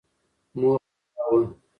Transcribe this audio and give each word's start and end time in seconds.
موخه 0.59 0.79
دا 1.15 1.23
وه، 1.31 1.41